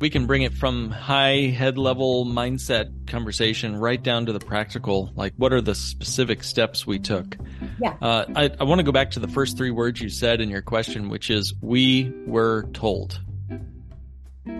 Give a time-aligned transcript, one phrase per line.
[0.00, 5.12] we can bring it from high head level mindset conversation right down to the practical.
[5.14, 7.36] Like, what are the specific steps we took?
[7.80, 7.96] Yeah.
[8.00, 10.48] Uh, I, I want to go back to the first three words you said in
[10.48, 13.20] your question, which is we were told.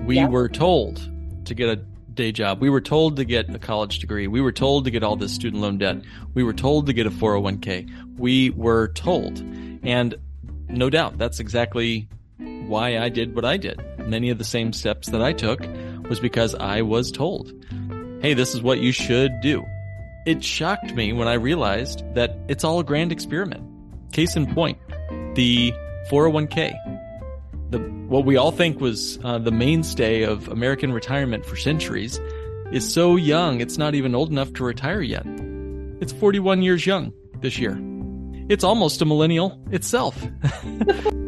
[0.05, 0.29] We Yeah.
[0.29, 1.01] were told
[1.47, 1.77] to get a
[2.13, 2.61] day job.
[2.61, 4.27] We were told to get a college degree.
[4.27, 6.03] We were told to get all this student loan debt.
[6.35, 7.89] We were told to get a 401k.
[8.19, 9.39] We were told.
[9.83, 10.15] And
[10.69, 13.81] no doubt that's exactly why I did what I did.
[14.09, 15.61] Many of the same steps that I took
[16.09, 17.53] was because I was told,
[18.23, 19.65] hey, this is what you should do.
[20.27, 23.65] It shocked me when I realized that it's all a grand experiment.
[24.13, 24.79] Case in point,
[25.35, 25.73] the
[26.11, 26.75] 401k,
[27.71, 32.21] the what we all think was uh, the mainstay of American retirement for centuries,
[32.73, 35.25] is so young it's not even old enough to retire yet.
[36.01, 37.79] It's 41 years young this year.
[38.49, 40.21] It's almost a millennial itself.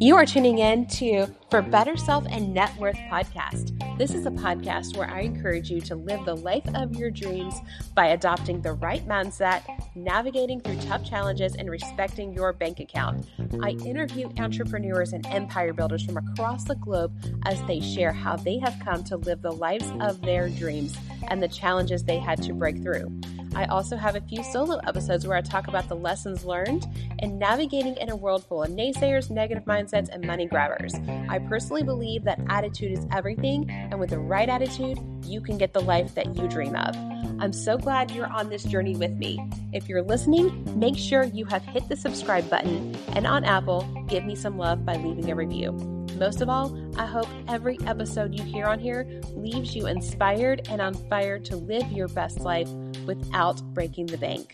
[0.00, 3.76] You are tuning in to For Better Self and Net Worth podcast.
[3.98, 7.52] This is a podcast where I encourage you to live the life of your dreams
[7.96, 9.62] by adopting the right mindset,
[9.96, 13.26] navigating through tough challenges, and respecting your bank account.
[13.60, 17.12] I interview entrepreneurs and empire builders from across the globe
[17.44, 21.42] as they share how they have come to live the lives of their dreams and
[21.42, 23.20] the challenges they had to break through.
[23.54, 26.86] I also have a few solo episodes where I talk about the lessons learned
[27.18, 30.94] and navigating in a world full of naysayers, negative mindsets, and money grabbers.
[31.28, 35.72] I personally believe that attitude is everything, and with the right attitude, you can get
[35.72, 36.94] the life that you dream of.
[37.40, 39.38] I'm so glad you're on this journey with me.
[39.72, 44.24] If you're listening, make sure you have hit the subscribe button, and on Apple, give
[44.24, 45.97] me some love by leaving a review.
[46.18, 50.82] Most of all, I hope every episode you hear on here leaves you inspired and
[50.82, 52.68] on fire to live your best life
[53.06, 54.50] without breaking the bank.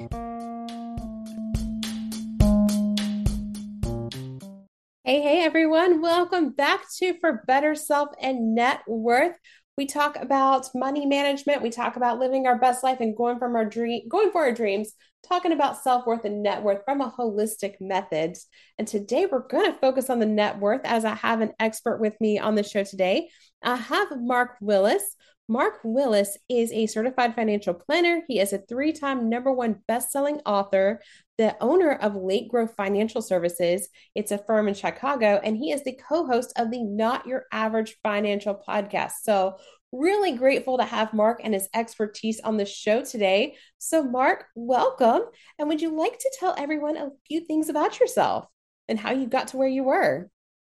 [5.04, 6.03] Hey, hey, everyone.
[6.03, 9.38] Welcome back to For Better Self and Net Worth.
[9.78, 11.62] We talk about money management.
[11.62, 14.53] We talk about living our best life and going from our dream, going for our
[14.53, 14.92] dreams,
[15.26, 18.36] talking about self-worth and net worth from a holistic method.
[18.78, 22.00] And today we're going to focus on the net worth as I have an expert
[22.00, 23.28] with me on the show today.
[23.62, 25.16] I have Mark Willis.
[25.46, 28.22] Mark Willis is a certified financial planner.
[28.26, 31.02] He is a three time number one best-selling author,
[31.36, 33.88] the owner of Lake Growth Financial Services.
[34.14, 37.44] It's a firm in Chicago, and he is the co host of the Not Your
[37.52, 39.12] Average Financial podcast.
[39.22, 39.56] So,
[40.00, 43.56] really grateful to have Mark and his expertise on the show today.
[43.78, 45.22] So, Mark, welcome.
[45.59, 48.47] And would you like to tell everyone a few things about yourself
[48.88, 50.28] and how you got to where you were?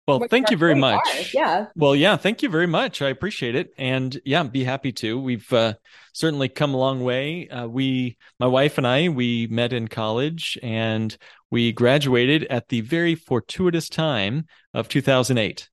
[0.08, 0.76] Well, Where thank you very are.
[0.76, 1.32] much.
[1.32, 1.66] Yeah.
[1.76, 3.00] Well, yeah, thank you very much.
[3.00, 5.20] I appreciate it, and yeah, be happy to.
[5.20, 5.74] We've uh,
[6.12, 7.48] certainly come a long way.
[7.48, 11.16] Uh, we, my wife and I, we met in college, and
[11.52, 15.70] we graduated at the very fortuitous time of 2008.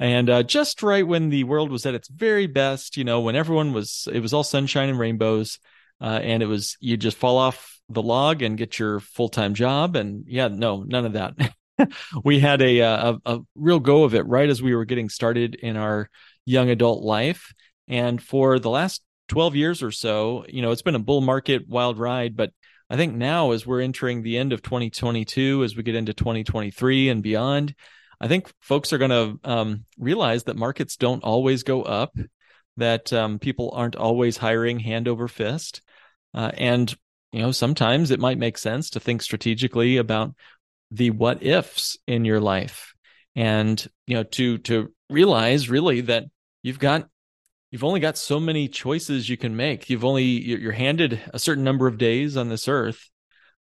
[0.00, 3.34] And uh, just right when the world was at its very best, you know, when
[3.34, 5.58] everyone was, it was all sunshine and rainbows,
[6.00, 9.54] uh, and it was you just fall off the log and get your full time
[9.54, 11.34] job, and yeah, no, none of that.
[12.24, 15.54] we had a, a a real go of it right as we were getting started
[15.56, 16.08] in our
[16.44, 17.52] young adult life.
[17.88, 21.68] And for the last 12 years or so you know it's been a bull market
[21.68, 22.36] wild ride.
[22.36, 22.52] But
[22.90, 27.10] i think now as we're entering the end of 2022 as we get into 2023
[27.10, 27.74] and beyond
[28.20, 32.16] i think folks are going to um, realize that markets don't always go up
[32.76, 35.82] that um, people aren't always hiring hand over fist
[36.34, 36.96] uh, and
[37.32, 40.34] you know sometimes it might make sense to think strategically about
[40.90, 42.94] the what ifs in your life.
[43.36, 46.24] And you know to to realize really that
[46.62, 47.08] you've got
[47.70, 49.90] you've only got so many choices you can make.
[49.90, 53.10] You've only you're handed a certain number of days on this earth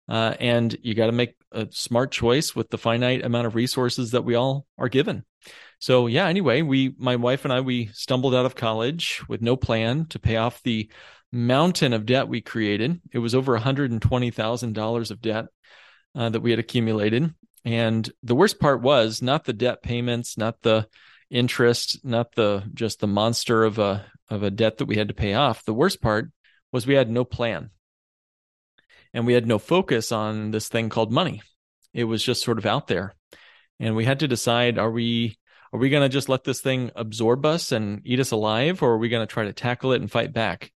[0.08, 4.12] uh, and you got to make a smart choice with the finite amount of resources
[4.12, 5.24] that we all are given
[5.80, 9.56] so yeah anyway we my wife and i we stumbled out of college with no
[9.56, 10.90] plan to pay off the
[11.32, 15.46] mountain of debt we created it was over $120000 of debt
[16.18, 17.34] uh, that we had accumulated.
[17.64, 20.88] And the worst part was not the debt payments, not the
[21.30, 25.14] interest, not the just the monster of a of a debt that we had to
[25.14, 25.64] pay off.
[25.66, 26.32] The worst part
[26.72, 27.70] was we had no plan.
[29.18, 31.42] And we had no focus on this thing called money.
[31.92, 33.16] It was just sort of out there.
[33.80, 35.40] And we had to decide are we
[35.74, 38.92] are we going to just let this thing absorb us and eat us alive or
[38.92, 40.72] are we going to try to tackle it and fight back?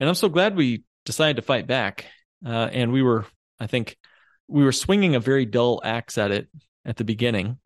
[0.00, 2.06] And I'm so glad we decided to fight back.
[2.44, 3.24] Uh, and we were
[3.60, 3.96] I think
[4.48, 6.48] we were swinging a very dull axe at it
[6.84, 7.58] at the beginning.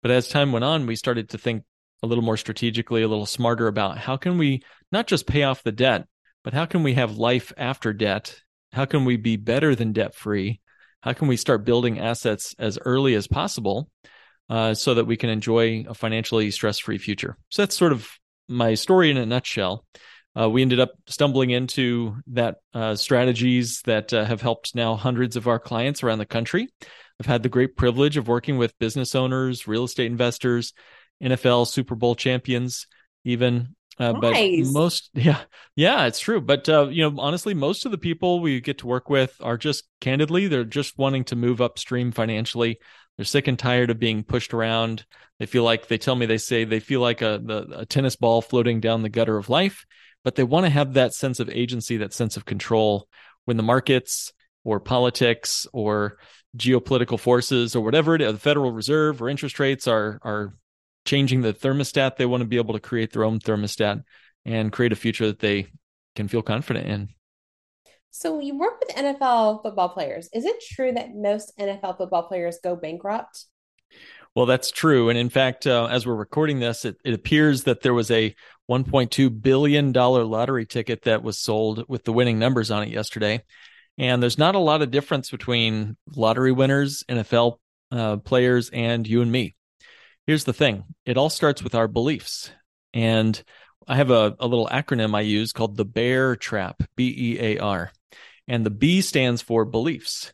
[0.00, 1.64] But as time went on, we started to think
[2.04, 4.62] a little more strategically, a little smarter about how can we
[4.92, 6.06] not just pay off the debt,
[6.44, 8.40] but how can we have life after debt
[8.72, 10.60] how can we be better than debt free?
[11.00, 13.88] How can we start building assets as early as possible
[14.48, 17.36] uh, so that we can enjoy a financially stress free future?
[17.48, 18.08] So that's sort of
[18.48, 19.84] my story in a nutshell.
[20.38, 25.36] Uh, we ended up stumbling into that uh, strategies that uh, have helped now hundreds
[25.36, 26.68] of our clients around the country.
[27.18, 30.72] I've had the great privilege of working with business owners, real estate investors,
[31.22, 32.86] NFL Super Bowl champions,
[33.24, 33.74] even.
[34.00, 34.66] Uh, nice.
[34.66, 35.42] But most, yeah,
[35.76, 36.40] yeah, it's true.
[36.40, 39.58] But uh, you know, honestly, most of the people we get to work with are
[39.58, 42.78] just candidly, they're just wanting to move upstream financially.
[43.16, 45.04] They're sick and tired of being pushed around.
[45.38, 48.16] They feel like they tell me they say they feel like a the, a tennis
[48.16, 49.84] ball floating down the gutter of life,
[50.24, 53.06] but they want to have that sense of agency, that sense of control
[53.44, 54.32] when the markets
[54.64, 56.16] or politics or
[56.56, 60.54] geopolitical forces or whatever it is, the Federal Reserve or interest rates are are
[61.04, 62.16] changing the thermostat.
[62.16, 64.02] They want to be able to create their own thermostat
[64.44, 65.68] and create a future that they
[66.14, 67.08] can feel confident in.
[68.10, 70.28] So you work with NFL football players.
[70.32, 73.44] Is it true that most NFL football players go bankrupt?
[74.34, 75.08] Well, that's true.
[75.08, 78.34] And in fact, uh, as we're recording this, it, it appears that there was a
[78.70, 83.42] $1.2 billion lottery ticket that was sold with the winning numbers on it yesterday.
[83.98, 87.58] And there's not a lot of difference between lottery winners, NFL
[87.90, 89.56] uh, players, and you and me.
[90.26, 92.50] Here's the thing it all starts with our beliefs.
[92.92, 93.42] And
[93.86, 97.58] I have a, a little acronym I use called the Bear Trap, B E A
[97.58, 97.92] R.
[98.46, 100.32] And the B stands for beliefs.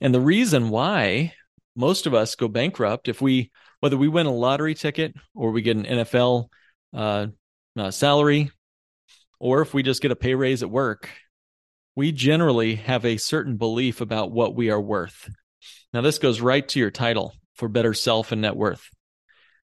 [0.00, 1.34] And the reason why
[1.76, 3.50] most of us go bankrupt if we,
[3.80, 6.48] whether we win a lottery ticket or we get an NFL
[6.94, 7.26] uh,
[7.78, 8.50] uh, salary,
[9.38, 11.08] or if we just get a pay raise at work,
[11.94, 15.30] we generally have a certain belief about what we are worth.
[15.92, 18.88] Now, this goes right to your title for better self and net worth.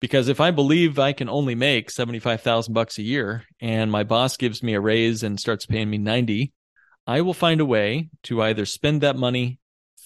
[0.01, 4.35] Because if I believe I can only make 75,000 bucks a year and my boss
[4.35, 6.51] gives me a raise and starts paying me 90,
[7.05, 9.59] I will find a way to either spend that money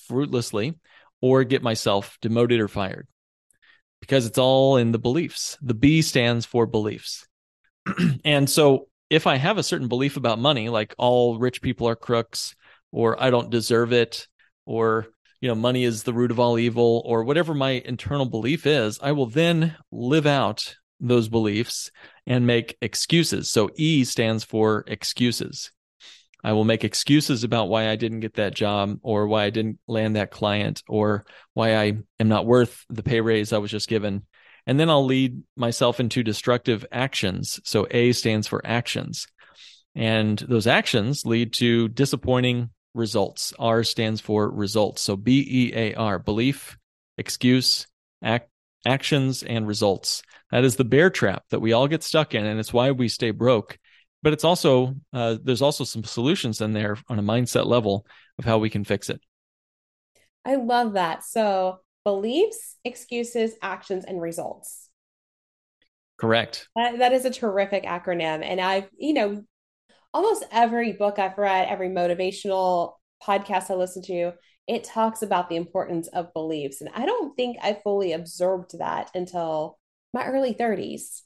[0.07, 0.75] fruitlessly
[1.21, 3.07] or get myself demoted or fired.
[4.01, 5.57] Because it's all in the beliefs.
[5.62, 7.25] The B stands for beliefs.
[8.25, 11.95] and so if I have a certain belief about money, like all rich people are
[11.95, 12.56] crooks,
[12.92, 14.27] or I don't deserve it,
[14.65, 15.07] or
[15.45, 18.97] you know, money is the root of all evil, or whatever my internal belief is,
[19.00, 21.92] I will then live out those beliefs
[22.25, 23.51] and make excuses.
[23.51, 25.69] So E stands for excuses.
[26.44, 29.77] I will make excuses about why I didn't get that job or why I didn't
[29.88, 33.88] land that client or why I am not worth the pay raise I was just
[33.88, 34.24] given
[34.65, 37.59] and then I'll lead myself into destructive actions.
[37.65, 39.27] So A stands for actions.
[39.94, 43.53] And those actions lead to disappointing results.
[43.59, 45.01] R stands for results.
[45.01, 46.77] So B E A R, belief,
[47.18, 47.88] excuse,
[48.24, 48.50] act,
[48.86, 50.24] actions, and results.
[50.51, 52.45] That is the bear trap that we all get stuck in.
[52.45, 53.77] And it's why we stay broke.
[54.24, 58.07] But it's also, uh, there's also some solutions in there on a mindset level
[58.39, 59.21] of how we can fix it.
[60.44, 61.24] I love that.
[61.24, 64.89] So beliefs, excuses, actions, and results.
[66.18, 66.69] Correct.
[66.75, 68.44] That, that is a terrific acronym.
[68.44, 69.44] And I've, you know,
[70.16, 74.32] almost every book I've read, every motivational podcast I listen to,
[74.66, 76.80] it talks about the importance of beliefs.
[76.80, 79.78] And I don't think I fully absorbed that until
[80.14, 81.24] my early 30s.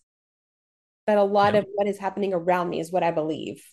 [1.05, 3.63] That a lot of what is happening around me is what I believe.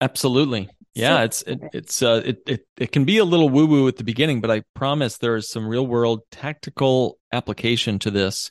[0.00, 0.68] Absolutely.
[0.94, 3.96] Yeah, it's it, it's uh it, it it can be a little woo woo at
[3.96, 8.50] the beginning, but I promise there is some real world tactical application to this.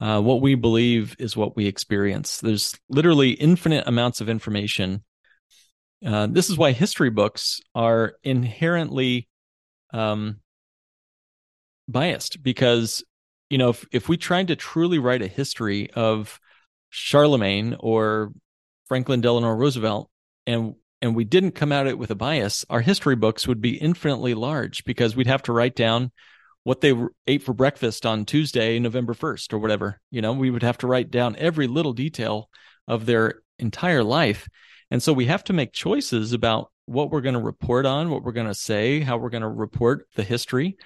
[0.00, 2.40] Uh, what we believe is what we experience.
[2.40, 5.02] There's literally infinite amounts of information.
[6.06, 9.28] Uh, this is why history books are inherently
[9.92, 10.38] um,
[11.88, 13.02] biased because
[13.50, 16.38] you know if if we tried to truly write a history of
[16.90, 18.32] Charlemagne or
[18.86, 20.10] Franklin Delano Roosevelt
[20.46, 23.76] and and we didn't come at it with a bias, our history books would be
[23.76, 26.10] infinitely large because we'd have to write down
[26.68, 26.94] what they
[27.26, 29.98] ate for breakfast on Tuesday, November 1st, or whatever.
[30.10, 32.50] You know, we would have to write down every little detail
[32.86, 34.46] of their entire life.
[34.90, 38.22] And so we have to make choices about what we're going to report on, what
[38.22, 40.76] we're going to say, how we're going to report the history,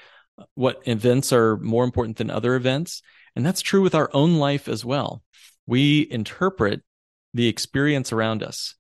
[0.55, 3.03] what events are more important than other events.
[3.35, 5.21] And that's true with our own life as well.
[5.67, 6.83] We interpret
[7.35, 8.77] the experience around us.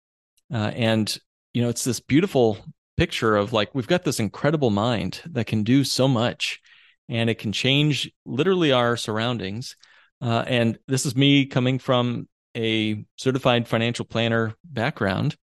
[0.55, 1.19] Uh, and,
[1.53, 2.59] you know, it's this beautiful
[2.97, 6.61] picture of like, we've got this incredible mind that can do so much
[7.09, 9.77] and it can change literally our surroundings.
[10.21, 15.37] Uh, and this is me coming from a certified financial planner background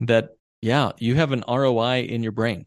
[0.00, 0.30] that,
[0.60, 2.66] yeah, you have an ROI in your brain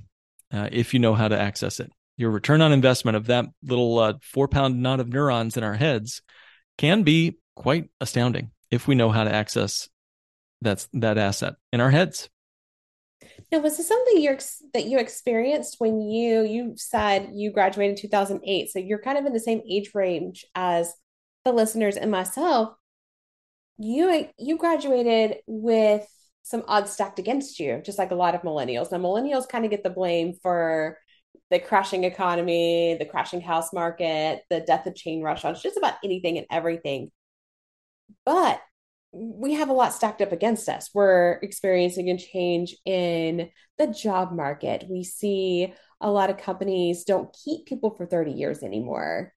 [0.52, 1.92] uh, if you know how to access it.
[2.18, 5.74] Your return on investment of that little uh, four pound knot of neurons in our
[5.74, 6.22] heads
[6.78, 9.90] can be quite astounding if we know how to access
[10.62, 12.30] that's that asset in our heads.
[13.52, 14.38] Now, was this something you
[14.74, 18.72] that you experienced when you you said you graduated in 2008?
[18.72, 20.94] So you're kind of in the same age range as
[21.46, 22.76] the listeners and myself.
[23.78, 26.08] You you graduated with
[26.44, 28.92] some odds stacked against you, just like a lot of millennials.
[28.92, 30.98] Now, millennials kind of get the blame for
[31.50, 36.38] the crashing economy, the crashing house market, the death of chain restaurants, just about anything
[36.38, 37.12] and everything.
[38.26, 38.62] But
[39.14, 40.90] we have a lot stacked up against us.
[40.94, 44.86] We're experiencing a change in the job market.
[44.90, 49.32] We see a lot of companies don't keep people for 30 years anymore.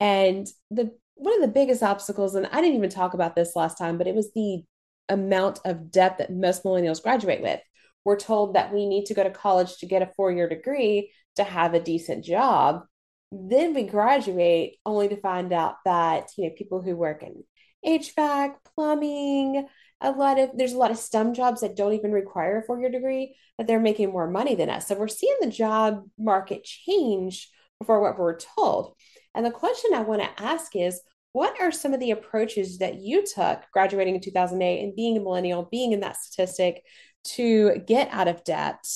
[0.00, 3.78] And the one of the biggest obstacles, and I didn't even talk about this last
[3.78, 4.62] time, but it was the
[5.08, 7.60] amount of debt that most millennials graduate with.
[8.04, 11.12] We're told that we need to go to college to get a four year degree
[11.36, 12.82] to have a decent job.
[13.30, 17.44] Then we graduate only to find out that, you know, people who work in
[17.86, 19.66] HVAC, plumbing,
[20.00, 22.90] a lot of there's a lot of STEM jobs that don't even require a four-year
[22.90, 24.88] degree, but they're making more money than us.
[24.88, 28.94] So we're seeing the job market change before what we're told.
[29.34, 31.00] And the question I want to ask is
[31.32, 35.20] what are some of the approaches that you took graduating in 2008 and being a
[35.20, 36.84] millennial, being in that statistic
[37.24, 38.86] to get out of debt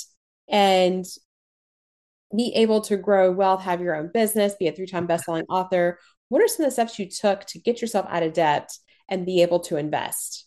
[0.49, 1.05] and
[2.37, 5.99] be able to grow wealth, have your own business, be a three time best-selling author?
[6.29, 8.71] What are some of the steps you took to get yourself out of debt
[9.09, 10.47] and be able to invest?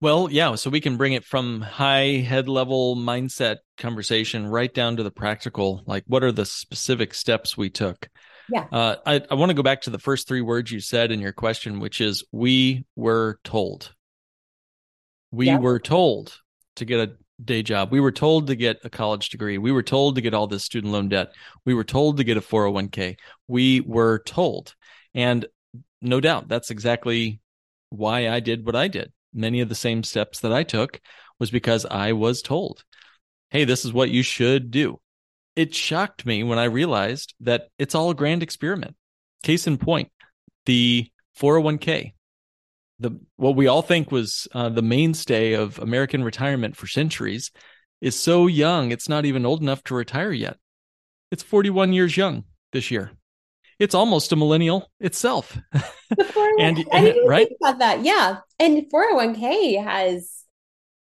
[0.00, 0.54] Well, yeah.
[0.54, 5.10] So we can bring it from high head level mindset conversation right down to the
[5.10, 5.82] practical.
[5.86, 8.08] Like, what are the specific steps we took?
[8.50, 8.66] Yeah.
[8.72, 11.20] Uh, I, I want to go back to the first three words you said in
[11.20, 13.94] your question, which is we were told.
[15.30, 15.60] We yep.
[15.60, 16.34] were told
[16.76, 17.12] to get a
[17.44, 17.90] day job.
[17.90, 19.58] We were told to get a college degree.
[19.58, 21.32] We were told to get all this student loan debt.
[21.64, 23.16] We were told to get a 401k.
[23.48, 24.74] We were told.
[25.14, 25.46] And
[26.00, 27.40] no doubt that's exactly
[27.90, 29.12] why I did what I did.
[29.32, 31.00] Many of the same steps that I took
[31.38, 32.84] was because I was told,
[33.50, 35.00] hey, this is what you should do.
[35.56, 38.96] It shocked me when I realized that it's all a grand experiment.
[39.42, 40.10] Case in point,
[40.66, 42.12] the 401k,
[43.00, 47.50] the what we all think was uh, the mainstay of American retirement for centuries
[48.00, 50.58] is so young it's not even old enough to retire yet.
[51.30, 53.12] It's 41 years young this year.
[53.78, 55.56] It's almost a millennial itself.
[56.58, 57.48] and I didn't right?
[57.62, 58.04] about that.
[58.04, 60.36] Yeah, and 401k has.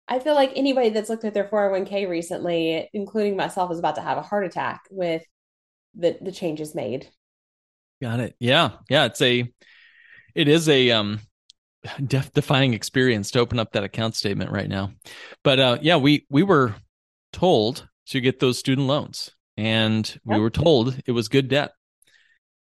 [0.07, 4.01] I feel like anybody that's looked at their 401k recently, including myself, is about to
[4.01, 5.23] have a heart attack with
[5.97, 7.09] the the changes made.
[8.01, 8.37] Got it.
[8.39, 9.07] Yeah, yeah.
[9.07, 9.53] It's a,
[10.37, 11.21] it is a um
[12.05, 14.93] death defying experience to open up that account statement right now.
[15.45, 16.75] But uh, yeah, we we were
[17.33, 21.73] told to get those student loans, and we were told it was good debt.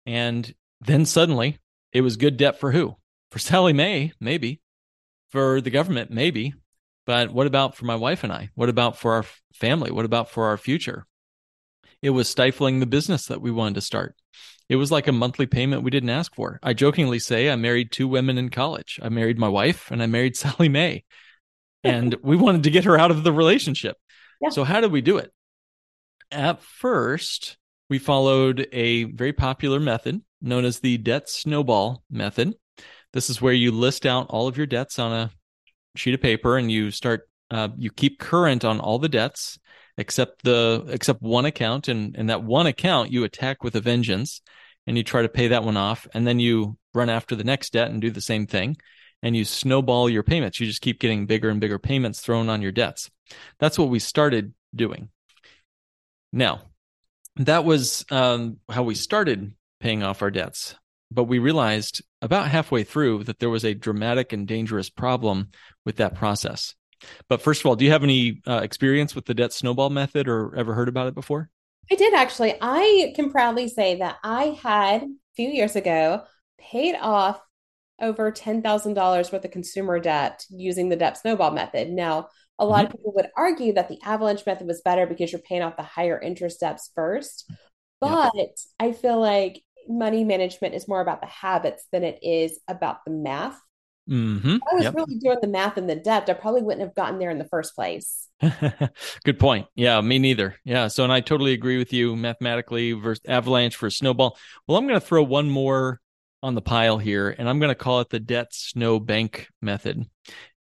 [0.06, 1.58] And then suddenly,
[1.92, 2.96] it was good debt for who?
[3.32, 4.62] For Sallie Mae, maybe.
[5.32, 6.54] For the government, maybe.
[7.06, 8.50] But what about for my wife and I?
[8.56, 9.92] What about for our family?
[9.92, 11.06] What about for our future?
[12.02, 14.16] It was stifling the business that we wanted to start.
[14.70, 16.60] It was like a monthly payment we didn't ask for.
[16.62, 19.00] I jokingly say I married two women in college.
[19.02, 21.04] I married my wife and I married Sallie Mae.
[21.84, 23.96] And we wanted to get her out of the relationship.
[24.42, 24.50] Yeah.
[24.50, 25.32] So, how did we do it?
[26.32, 27.58] At first,
[27.90, 32.56] we followed a very popular method known as the debt snowball method.
[33.14, 35.32] This is where you list out all of your debts on a
[35.96, 39.58] sheet of paper and you start, uh, you keep current on all the debts
[39.98, 44.42] except the except one account and and that one account you attack with a vengeance
[44.86, 47.74] and you try to pay that one off and then you run after the next
[47.74, 48.78] debt and do the same thing
[49.24, 50.60] and you snowball your payments.
[50.60, 53.10] You just keep getting bigger and bigger payments thrown on your debts.
[53.60, 55.10] That's what we started doing.
[56.32, 56.62] Now
[57.38, 60.76] that was um, how we started paying off our debts
[61.12, 65.50] but we realized about halfway through that there was a dramatic and dangerous problem
[65.86, 66.76] with that process
[67.28, 70.28] but first of all, do you have any uh, experience with the debt snowball method
[70.28, 71.50] or ever heard about it before?
[71.92, 72.56] I did actually.
[72.62, 76.24] I can proudly say that I had a few years ago
[76.60, 77.40] paid off
[78.02, 81.90] over $10,000 worth of consumer debt using the debt snowball method.
[81.90, 82.28] Now,
[82.60, 82.86] a lot mm-hmm.
[82.86, 85.84] of people would argue that the avalanche method was better because you're paying off the
[85.84, 87.52] higher interest debts first.
[88.00, 88.32] But.
[88.80, 93.12] I feel like money management is more about the habits than it is about the
[93.12, 93.60] math.
[94.10, 94.58] Mm-hmm.
[94.72, 94.96] I was yep.
[94.96, 96.30] really doing the math and the depth.
[96.30, 98.28] I probably wouldn't have gotten there in the first place.
[99.26, 99.68] Good point.
[99.76, 100.56] Yeah, me neither.
[100.64, 100.88] Yeah.
[100.88, 104.38] So, and I totally agree with you mathematically versus avalanche for snowball.
[104.68, 106.00] Well, I'm going to throw one more
[106.44, 110.06] on the pile here, and I'm going to call it the debt snow bank method.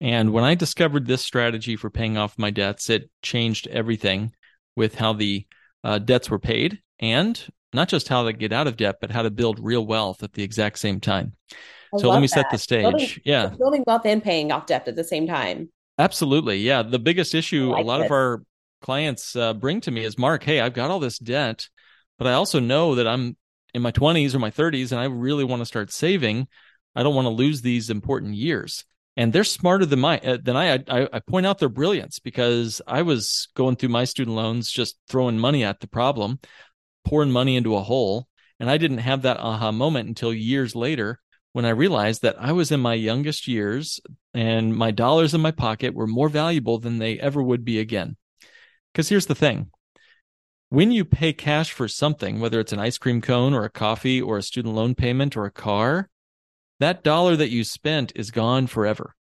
[0.02, 4.34] And when I discovered this strategy for paying off my debts, it changed everything
[4.76, 5.46] with how the
[5.84, 7.42] uh, debts were paid and
[7.74, 10.34] not just how to get out of debt, but how to build real wealth at
[10.34, 11.34] the exact same time.
[11.94, 12.34] I so let me that.
[12.34, 12.84] set the stage.
[12.84, 13.48] Building, yeah.
[13.48, 15.70] Building wealth and paying off debt at the same time.
[15.98, 16.58] Absolutely.
[16.58, 16.84] Yeah.
[16.84, 18.44] The biggest issue, like a lot of our
[18.82, 21.68] clients uh, bring to me is Mark, hey, I've got all this debt,
[22.18, 23.36] but I also know that I'm
[23.74, 26.48] in my 20s or my 30s and I really want to start saving.
[26.96, 28.86] I don't want to lose these important years.
[29.16, 31.10] And they're smarter than my uh, than I, I.
[31.12, 35.40] I point out their brilliance because I was going through my student loans, just throwing
[35.40, 36.40] money at the problem,
[37.04, 38.28] pouring money into a hole,
[38.60, 41.20] and I didn't have that aha moment until years later
[41.58, 44.00] when I realized that I was in my youngest years
[44.32, 48.16] and my dollars in my pocket were more valuable than they ever would be again.
[48.94, 49.72] Because here's the thing
[50.70, 54.22] when you pay cash for something, whether it's an ice cream cone or a coffee
[54.22, 56.12] or a student loan payment or a car,
[56.80, 59.16] that dollar that you spent is gone forever.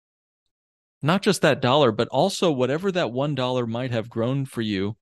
[1.03, 4.97] Not just that dollar, but also whatever that one dollar might have grown for you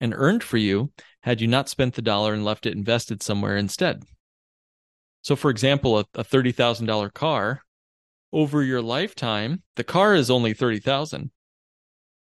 [0.00, 3.56] and earned for you had you not spent the dollar and left it invested somewhere
[3.56, 4.04] instead.
[5.26, 7.62] So, for example, a, a $30,000 car
[8.32, 11.32] over your lifetime, the car is only 30,000.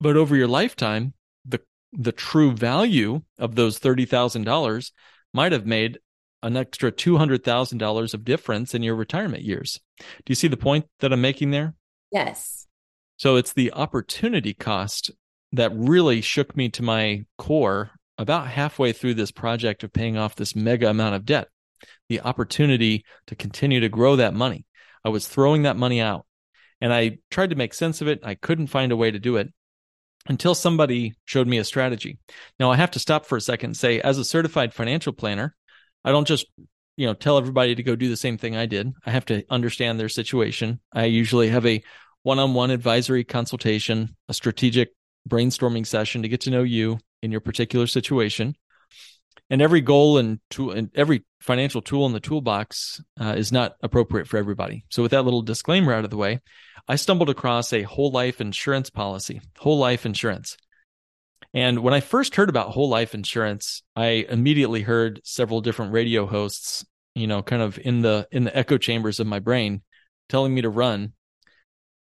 [0.01, 1.13] But over your lifetime,
[1.45, 1.61] the
[1.93, 4.91] the true value of those $30,000
[5.33, 5.99] might have made
[6.43, 9.79] an extra $200,000 of difference in your retirement years.
[9.99, 11.75] Do you see the point that I'm making there?
[12.11, 12.67] Yes.
[13.15, 15.09] So it's the opportunity cost
[15.53, 20.35] that really shook me to my core about halfway through this project of paying off
[20.35, 21.47] this mega amount of debt.
[22.09, 24.65] The opportunity to continue to grow that money.
[25.03, 26.25] I was throwing that money out
[26.81, 28.19] and I tried to make sense of it.
[28.23, 29.51] I couldn't find a way to do it
[30.27, 32.19] until somebody showed me a strategy.
[32.59, 35.55] Now I have to stop for a second and say, as a certified financial planner,
[36.03, 36.45] I don't just
[36.97, 38.91] you know tell everybody to go do the same thing I did.
[39.05, 40.79] I have to understand their situation.
[40.93, 41.83] I usually have a
[42.23, 44.89] one-on-one advisory consultation, a strategic
[45.27, 48.55] brainstorming session to get to know you in your particular situation.
[49.49, 53.75] And every goal and tool and every financial tool in the toolbox uh, is not
[53.81, 54.85] appropriate for everybody.
[54.89, 56.41] So with that little disclaimer out of the way,
[56.87, 60.57] I stumbled across a whole life insurance policy, whole life insurance.
[61.53, 66.27] And when I first heard about whole life insurance, I immediately heard several different radio
[66.27, 66.85] hosts,
[67.15, 69.81] you know, kind of in the in the echo chambers of my brain
[70.27, 71.13] telling me to run.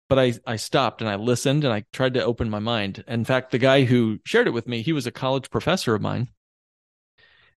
[0.08, 3.04] But I I stopped and I listened and I tried to open my mind.
[3.08, 6.02] In fact, the guy who shared it with me, he was a college professor of
[6.02, 6.28] mine.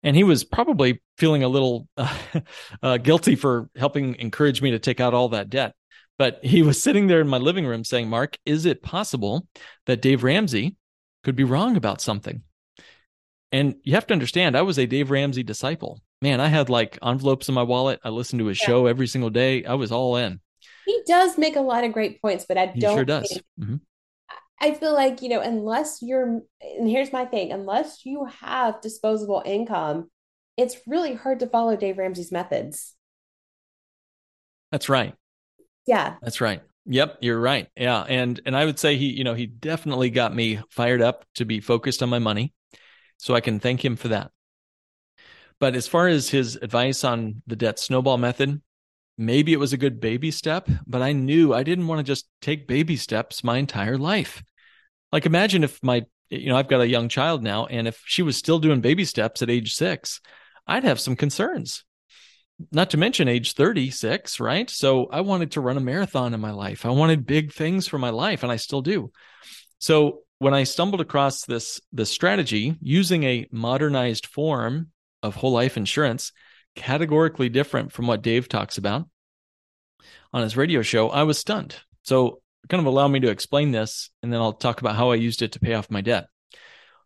[0.06, 2.18] And he was probably feeling a little uh,
[2.82, 5.74] uh, guilty for helping encourage me to take out all that debt.
[6.18, 9.48] But he was sitting there in my living room saying, Mark, is it possible
[9.86, 10.78] that Dave Ramsey,
[11.26, 12.44] could be wrong about something.
[13.52, 16.02] And you have to understand, I was a Dave Ramsey disciple.
[16.22, 18.00] Man, I had like envelopes in my wallet.
[18.04, 18.68] I listened to his yeah.
[18.68, 19.66] show every single day.
[19.66, 20.40] I was all in.
[20.86, 23.40] He does make a lot of great points, but I don't he sure does.
[23.60, 23.78] Mm-hmm.
[24.60, 29.44] I feel like, you know, unless you're, and here's my thing unless you have disposable
[29.46, 30.10] income,
[30.58, 32.96] it's really hard to follow Dave Ramsey's methods.
[34.72, 35.14] That's right.
[35.86, 36.16] Yeah.
[36.22, 36.62] That's right.
[36.88, 37.68] Yep, you're right.
[37.76, 41.26] Yeah, and and I would say he, you know, he definitely got me fired up
[41.36, 42.54] to be focused on my money.
[43.18, 44.32] So I can thank him for that.
[45.60, 48.62] But as far as his advice on the debt snowball method,
[49.18, 52.28] maybe it was a good baby step, but I knew I didn't want to just
[52.42, 54.44] take baby steps my entire life.
[55.12, 58.24] Like imagine if my you know, I've got a young child now and if she
[58.24, 60.22] was still doing baby steps at age 6,
[60.68, 61.84] I'd have some concerns
[62.72, 64.70] not to mention age 36, right?
[64.70, 66.86] So I wanted to run a marathon in my life.
[66.86, 69.12] I wanted big things for my life, and I still do.
[69.80, 74.92] So when I stumbled across this this strategy using a modernized form
[75.24, 76.32] of whole life insurance,
[76.76, 79.08] categorically different from what Dave talks about
[80.34, 81.76] on his radio show, I was stunned.
[82.04, 85.16] So kind of allow me to explain this, and then I'll talk about how I
[85.16, 86.28] used it to pay off my debt.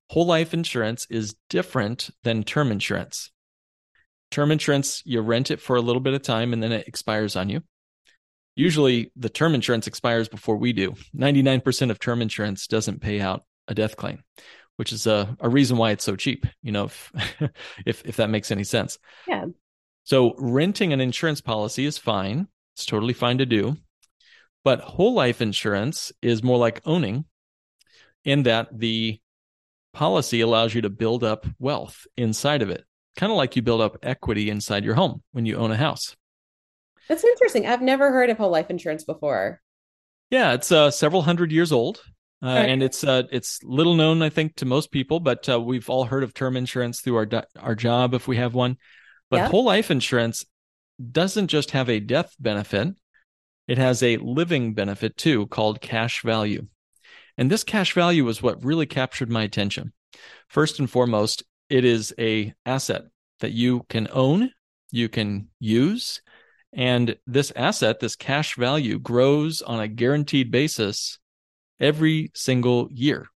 [0.10, 3.32] Whole life insurance is different than term insurance.
[4.32, 7.36] Term insurance, you rent it for a little bit of time and then it expires
[7.36, 7.62] on you.
[8.56, 10.96] Usually the term insurance expires before we do.
[11.16, 14.24] 99% of term insurance doesn't pay out a death claim,
[14.80, 17.12] which is a, a reason why it's so cheap, you know, if,
[17.86, 18.98] if, if that makes any sense.
[19.28, 19.46] Yeah.
[20.06, 22.48] So renting an insurance policy is fine.
[22.76, 23.76] It's totally fine to do.
[24.64, 27.26] But whole life insurance is more like owning
[28.24, 29.20] in that the
[29.94, 32.86] policy allows you to build up wealth inside of it
[33.20, 36.16] kind of like you build up equity inside your home when you own a house.
[37.10, 37.68] That's interesting.
[37.68, 39.62] I've never heard of whole life insurance before.
[40.30, 42.02] Yeah, it's uh, several hundred years old.
[42.42, 42.48] Uh.
[42.48, 46.06] And it's uh, it's little known, I think, to most people, but uh, we've all
[46.06, 47.28] heard of term insurance through our
[47.60, 48.78] our job if we have one.
[49.30, 49.48] But yeah.
[49.50, 50.46] whole life insurance
[51.12, 52.96] doesn't just have a death benefit;
[53.68, 56.68] it has a living benefit too, called cash value.
[57.38, 59.94] And this cash value is what really captured my attention.
[60.48, 63.04] First and foremost, it is a asset
[63.40, 64.52] that you can own,
[64.92, 66.22] you can use,
[66.74, 71.20] and this asset, this cash value grows on a guaranteed basis
[71.80, 73.28] every single year.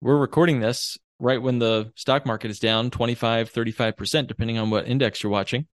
[0.00, 4.88] we're recording this right when the stock market is down 25, 35%, depending on what
[4.88, 5.66] index you're watching.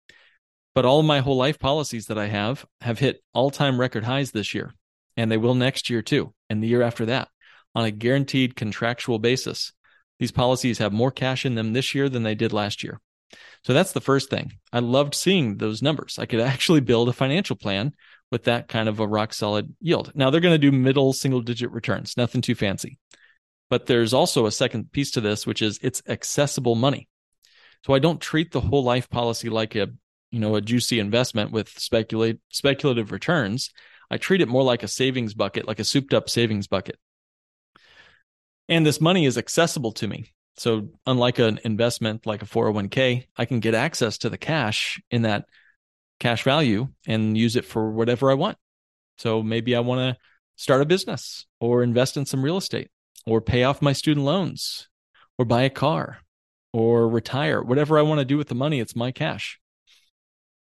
[0.75, 4.33] But all my whole life policies that I have have hit all time record highs
[4.33, 4.75] this year,
[5.17, 7.29] and they will next year too, and the year after that
[7.75, 9.73] on a guaranteed contractual basis.
[10.19, 13.01] These policies have more cash in them this year than they did last year.
[13.65, 14.53] So that's the first thing.
[14.73, 16.19] I loved seeing those numbers.
[16.19, 17.93] I could actually build a financial plan
[18.31, 20.13] with that kind of a rock solid yield.
[20.15, 22.99] Now they're going to do middle single digit returns, nothing too fancy.
[23.69, 27.09] But there's also a second piece to this, which is it's accessible money.
[27.85, 29.89] So I don't treat the whole life policy like a,
[30.31, 33.71] you know, a juicy investment with speculate speculative returns.
[34.11, 36.99] I treat it more like a savings bucket, like a souped up savings bucket.
[38.69, 40.33] And this money is accessible to me.
[40.57, 45.23] So unlike an investment like a 401k, I can get access to the cash in
[45.23, 45.47] that
[46.21, 48.59] cash value and use it for whatever I want.
[49.19, 50.21] So maybe I want to
[50.57, 52.91] start a business or invest in some real estate
[53.27, 54.89] or pay off my student loans
[55.39, 56.19] or buy a car
[56.73, 57.63] or retire.
[57.63, 59.59] Whatever I want to do with the money, it's my cash.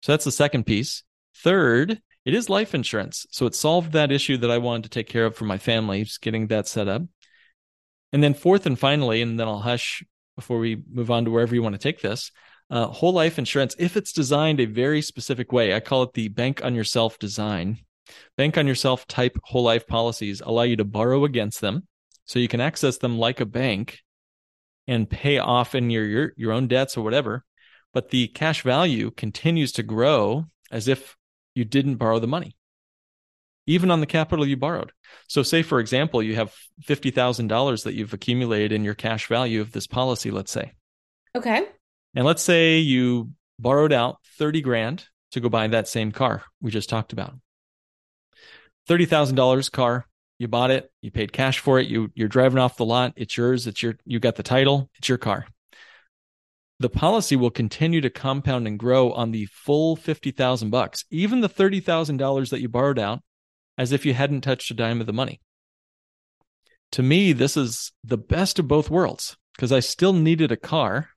[0.01, 1.03] So that's the second piece.
[1.35, 3.25] Third, it is life insurance.
[3.31, 6.03] So it solved that issue that I wanted to take care of for my family,
[6.03, 7.03] just getting that set up.
[8.13, 10.03] And then fourth and finally, and then I'll hush
[10.35, 12.31] before we move on to wherever you want to take this.
[12.69, 16.29] Uh, whole life insurance, if it's designed a very specific way, I call it the
[16.29, 17.79] bank on yourself design.
[18.37, 21.87] Bank on yourself type whole life policies allow you to borrow against them
[22.25, 23.99] so you can access them like a bank
[24.87, 27.43] and pay off in your, your, your own debts or whatever.
[27.93, 31.15] But the cash value continues to grow as if
[31.53, 32.55] you didn't borrow the money,
[33.65, 34.91] even on the capital you borrowed.
[35.27, 39.71] So, say, for example, you have $50,000 that you've accumulated in your cash value of
[39.71, 40.73] this policy, let's say.
[41.35, 41.67] Okay.
[42.15, 46.71] And let's say you borrowed out 30 grand to go buy that same car we
[46.71, 47.35] just talked about.
[48.89, 50.07] $30,000 car,
[50.39, 53.35] you bought it, you paid cash for it, you you're driving off the lot, it's
[53.37, 55.45] yours, it's your you got the title, it's your car.
[56.79, 61.49] The policy will continue to compound and grow on the full 50,000 bucks, even the
[61.49, 63.21] $30,000 that you borrowed out
[63.77, 65.41] as if you hadn't touched a dime of the money.
[66.91, 71.09] To me, this is the best of both worlds because I still needed a car,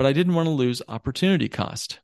[0.00, 2.00] but I didn't want to lose opportunity cost.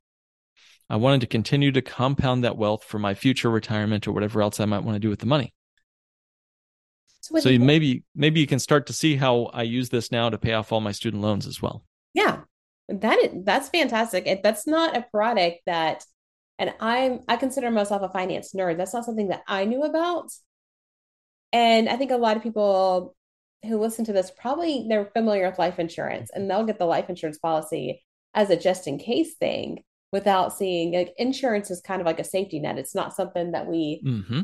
[0.91, 4.61] I wanted to continue to compound that wealth for my future retirement or whatever else
[4.61, 5.55] I might want to do with the money.
[7.23, 10.37] So, so maybe maybe you can start to see how I use this now to
[10.37, 11.87] pay off all my student loans as well.
[12.13, 12.41] Yeah,
[12.91, 14.27] that is, that's fantastic.
[14.27, 16.05] It, that's not a product that,
[16.59, 18.77] and I'm I consider myself a finance nerd.
[18.77, 20.31] That's not something that I knew about,
[21.51, 23.16] and I think a lot of people
[23.65, 27.09] who listen to this probably they're familiar with life insurance, and they'll get the life
[27.09, 28.03] insurance policy
[28.35, 32.25] as a just in case thing without seeing like insurance is kind of like a
[32.25, 32.79] safety net.
[32.79, 34.41] It's not something that we mm-hmm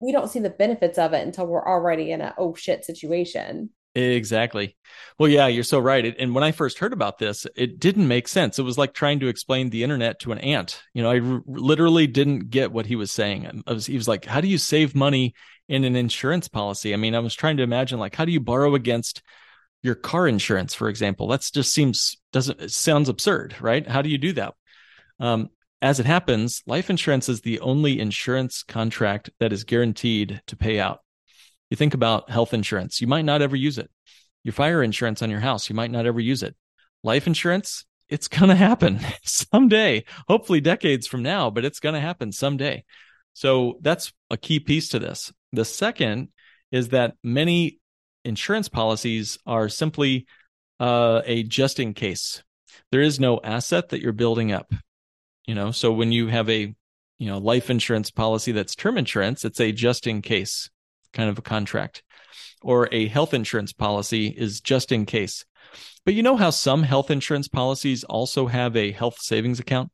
[0.00, 3.70] we don't see the benefits of it until we're already in a oh shit situation.
[3.94, 4.76] Exactly.
[5.18, 6.14] Well, yeah, you're so right.
[6.18, 8.58] And when I first heard about this, it didn't make sense.
[8.58, 10.82] It was like trying to explain the internet to an ant.
[10.92, 13.62] You know, I r- literally didn't get what he was saying.
[13.66, 15.34] Was, he was like, "How do you save money
[15.68, 18.40] in an insurance policy?" I mean, I was trying to imagine like, how do you
[18.40, 19.22] borrow against
[19.82, 21.28] your car insurance, for example?
[21.28, 23.86] That just seems doesn't sounds absurd, right?
[23.86, 24.54] How do you do that?
[25.20, 25.50] Um,
[25.82, 30.80] as it happens, life insurance is the only insurance contract that is guaranteed to pay
[30.80, 31.00] out.
[31.70, 33.90] You think about health insurance, you might not ever use it.
[34.42, 36.54] Your fire insurance on your house, you might not ever use it.
[37.02, 42.00] Life insurance, it's going to happen someday, hopefully decades from now, but it's going to
[42.00, 42.84] happen someday.
[43.36, 45.32] So that's a key piece to this.
[45.52, 46.28] The second
[46.72, 47.78] is that many
[48.24, 50.26] insurance policies are simply
[50.80, 52.42] uh, a just in case.
[52.90, 54.72] There is no asset that you're building up
[55.46, 56.74] you know so when you have a
[57.18, 60.68] you know life insurance policy that's term insurance it's a just in case
[61.12, 62.02] kind of a contract
[62.62, 65.44] or a health insurance policy is just in case
[66.04, 69.90] but you know how some health insurance policies also have a health savings account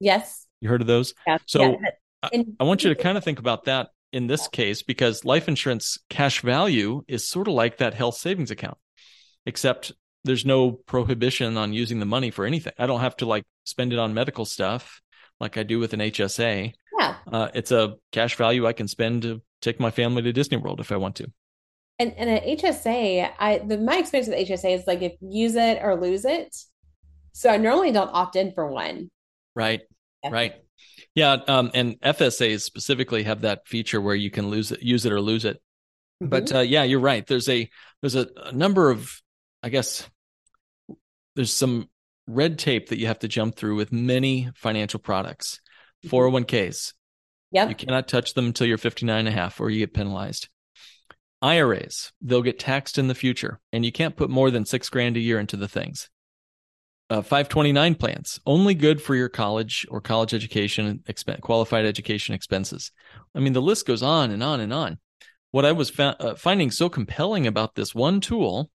[0.00, 1.38] yes you heard of those yeah.
[1.46, 1.90] so yeah.
[2.32, 5.48] I, I want you to kind of think about that in this case because life
[5.48, 8.78] insurance cash value is sort of like that health savings account
[9.46, 9.92] except
[10.24, 12.72] there's no prohibition on using the money for anything.
[12.78, 15.00] I don't have to like spend it on medical stuff
[15.40, 16.72] like I do with an HSA.
[16.98, 17.14] Yeah.
[17.30, 20.80] Uh, it's a cash value I can spend to take my family to Disney World
[20.80, 21.30] if I want to.
[21.98, 25.78] And and an HSA, I the my experience with HSA is like if use it
[25.82, 26.54] or lose it.
[27.32, 29.10] So I normally don't opt in for one.
[29.54, 29.82] Right.
[30.22, 30.30] Yeah.
[30.30, 30.54] Right.
[31.14, 31.36] Yeah.
[31.46, 35.20] Um, and FSAs specifically have that feature where you can lose it, use it or
[35.20, 35.56] lose it.
[36.22, 36.28] Mm-hmm.
[36.28, 37.26] But uh, yeah, you're right.
[37.26, 37.68] There's a
[38.00, 39.12] there's a, a number of
[39.62, 40.08] I guess
[41.36, 41.88] there's some
[42.26, 45.60] red tape that you have to jump through with many financial products.
[46.06, 46.92] 401ks.
[47.52, 47.68] Yep.
[47.68, 50.48] You cannot touch them until you're 59 and a half or you get penalized.
[51.40, 55.16] IRAs, they'll get taxed in the future, and you can't put more than six grand
[55.18, 56.08] a year into the things.
[57.10, 62.92] Uh, 529 plans, only good for your college or college education, exp- qualified education expenses.
[63.34, 64.98] I mean, the list goes on and on and on.
[65.50, 68.70] What I was fa- uh, finding so compelling about this one tool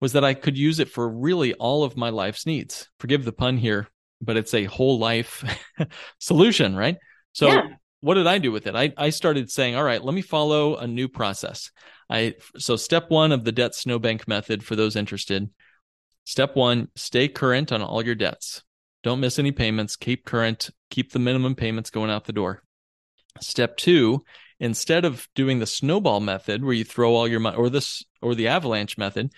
[0.00, 2.88] was that I could use it for really all of my life's needs.
[3.00, 3.88] Forgive the pun here,
[4.20, 5.44] but it's a whole life
[6.20, 6.98] solution, right?
[7.32, 7.62] So yeah.
[8.00, 8.76] what did I do with it?
[8.76, 11.70] I, I started saying, all right, let me follow a new process.
[12.08, 15.48] I so step one of the debt snowbank method for those interested.
[16.24, 18.62] Step one, stay current on all your debts.
[19.02, 19.96] Don't miss any payments.
[19.96, 20.70] Keep current.
[20.90, 22.62] Keep the minimum payments going out the door.
[23.40, 24.24] Step two,
[24.58, 28.34] instead of doing the snowball method where you throw all your money or this or
[28.34, 29.30] the avalanche method,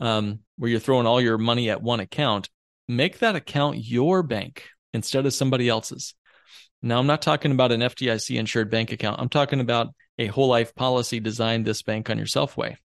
[0.00, 2.48] um, where you're throwing all your money at one account,
[2.88, 4.64] make that account your bank
[4.94, 6.14] instead of somebody else's.
[6.82, 9.20] Now, I'm not talking about an FDIC insured bank account.
[9.20, 12.76] I'm talking about a whole life policy designed this bank on yourself way.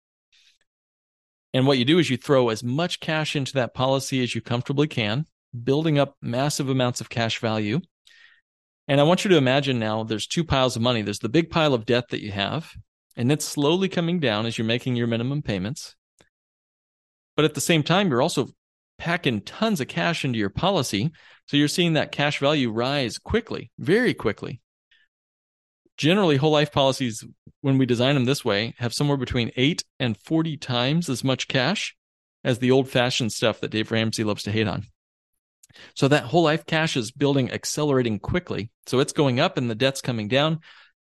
[1.58, 4.42] And what you do is you throw as much cash into that policy as you
[4.42, 5.26] comfortably can,
[5.64, 7.80] building up massive amounts of cash value.
[8.88, 11.02] And I want you to imagine now there's two piles of money.
[11.02, 12.72] There's the big pile of debt that you have,
[13.16, 15.96] and it's slowly coming down as you're making your minimum payments.
[17.36, 18.50] But at the same time, you're also
[19.00, 21.10] packing tons of cash into your policy.
[21.48, 24.62] So you're seeing that cash value rise quickly, very quickly.
[25.98, 27.24] Generally, whole life policies,
[27.62, 31.48] when we design them this way, have somewhere between eight and 40 times as much
[31.48, 31.96] cash
[32.44, 34.86] as the old fashioned stuff that Dave Ramsey loves to hate on.
[35.96, 38.70] So that whole life cash is building, accelerating quickly.
[38.86, 40.60] So it's going up and the debt's coming down.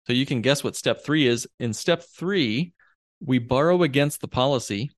[0.08, 1.47] So you can guess what step three is.
[1.60, 2.73] In step three,
[3.19, 4.91] we borrow against the policy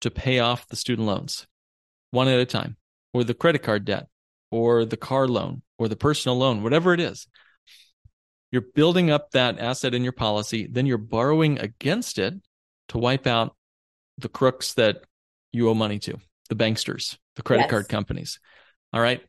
[0.00, 1.46] to pay off the student loans
[2.10, 2.76] one at a time,
[3.12, 4.08] or the credit card debt,
[4.50, 7.26] or the car loan, or the personal loan, whatever it is.
[8.52, 12.34] You're building up that asset in your policy, then you're borrowing against it
[12.88, 13.54] to wipe out
[14.18, 15.04] the crooks that
[15.52, 17.70] you owe money to, the banksters, the credit yes.
[17.70, 18.40] card companies.
[18.92, 19.22] All right.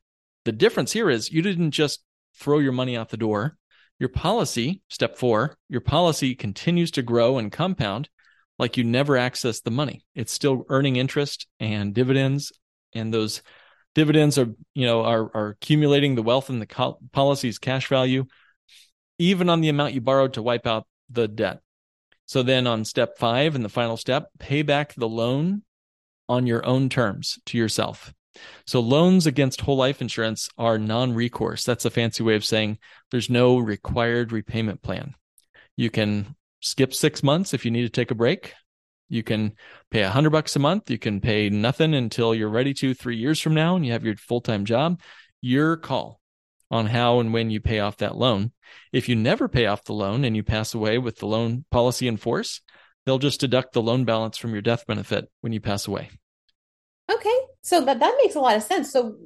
[0.46, 2.04] The difference here is you didn't just
[2.36, 3.58] throw your money out the door.
[4.00, 8.10] Your policy, step four, your policy continues to grow and compound
[8.58, 10.06] like you never access the money.
[10.16, 12.52] It's still earning interest and dividends,
[12.94, 13.42] and those
[13.94, 18.26] dividends are you know are are accumulating the wealth in the co- policy's cash value,
[19.22, 21.60] even on the amount you borrowed to wipe out the debt.
[22.26, 25.62] So then on step five and the final step, pay back the loan
[26.28, 28.14] on your own terms to yourself.
[28.66, 31.66] So loans against whole life insurance are non-recourse.
[31.66, 32.80] That's a fancy way of saying
[33.12, 35.14] there's no required repayment plan.
[35.78, 38.54] You can skip six months if you need to take a break.
[39.10, 39.54] You can
[39.92, 40.90] pay a hundred bucks a month.
[40.90, 44.06] You can pay nothing until you're ready to three years from now and you have
[44.06, 45.00] your full time job.
[45.42, 46.21] Your call
[46.72, 48.52] on how and when you pay off that loan.
[48.94, 52.08] If you never pay off the loan and you pass away with the loan policy
[52.08, 52.62] in force,
[53.06, 56.10] they'll just deduct the loan balance from your death benefit when you pass away.
[57.12, 57.36] Okay.
[57.62, 58.92] So that, that makes a lot of sense.
[58.92, 59.18] So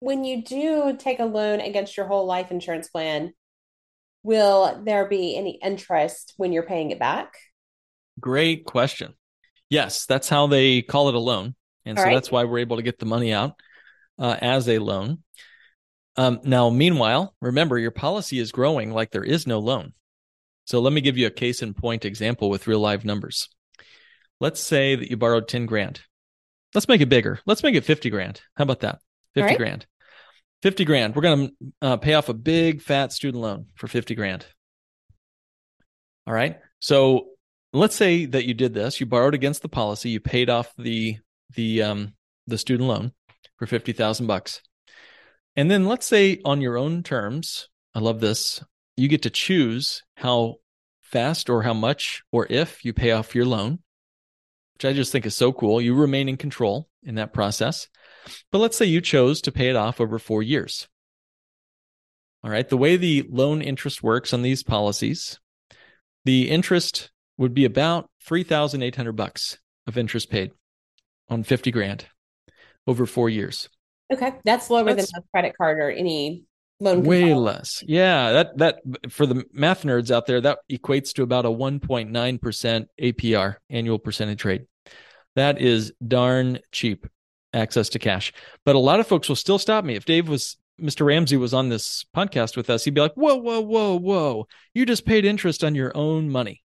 [0.00, 3.34] when you do take a loan against your whole life insurance plan,
[4.22, 7.34] will there be any interest when you're paying it back?
[8.18, 9.14] Great question.
[9.68, 11.54] Yes, that's how they call it a loan.
[11.84, 12.14] And All so right.
[12.14, 13.60] that's why we're able to get the money out
[14.18, 15.22] uh, as a loan.
[16.16, 19.92] Um, now, meanwhile, remember your policy is growing like there is no loan.
[20.66, 23.48] So let me give you a case in point example with real live numbers.
[24.40, 26.00] Let's say that you borrowed 10 grand.
[26.74, 27.40] Let's make it bigger.
[27.46, 28.40] Let's make it 50 grand.
[28.56, 28.98] How about that?
[29.34, 29.58] 50 right.
[29.58, 29.86] grand.
[30.62, 31.14] 50 grand.
[31.14, 34.46] We're going to uh, pay off a big fat student loan for 50 grand.
[36.26, 36.58] All right.
[36.80, 37.26] So
[37.72, 41.18] let's say that you did this, you borrowed against the policy, you paid off the
[41.54, 42.14] the um
[42.46, 43.12] the student loan
[43.58, 44.60] for 50,000 bucks.
[45.56, 48.62] And then let's say on your own terms, I love this,
[48.96, 50.56] you get to choose how
[51.02, 53.78] fast or how much or if you pay off your loan,
[54.74, 55.80] which I just think is so cool.
[55.80, 57.88] You remain in control in that process.
[58.50, 60.88] But let's say you chose to pay it off over four years.
[62.42, 62.68] All right.
[62.68, 65.38] The way the loan interest works on these policies,
[66.24, 70.52] the interest would be about 3,800 bucks of interest paid
[71.28, 72.06] on 50 grand
[72.86, 73.68] over four years.
[74.14, 74.32] Okay.
[74.44, 76.44] That's lower That's than a credit card or any
[76.80, 77.02] loan.
[77.04, 77.82] Way less.
[77.86, 78.32] Yeah.
[78.32, 83.56] That, that for the math nerds out there, that equates to about a 1.9% APR
[83.70, 84.62] annual percentage rate.
[85.36, 87.06] That is darn cheap
[87.52, 88.32] access to cash.
[88.64, 89.94] But a lot of folks will still stop me.
[89.94, 91.06] If Dave was Mr.
[91.06, 94.46] Ramsey was on this podcast with us, he'd be like, Whoa, whoa, whoa, whoa.
[94.74, 96.62] You just paid interest on your own money.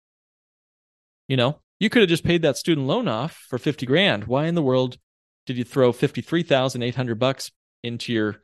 [1.27, 4.25] You know, you could have just paid that student loan off for 50 grand.
[4.25, 4.97] Why in the world
[5.45, 7.51] did you throw 53,800 bucks
[7.84, 8.43] into your,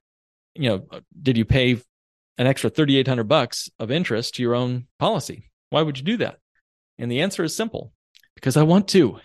[0.55, 1.81] you know, uh, did you pay
[2.37, 5.49] an extra 3,800 bucks of interest to your own policy?
[5.69, 6.39] Why would you do that?
[6.97, 7.93] And the answer is simple
[8.35, 9.19] because I want to.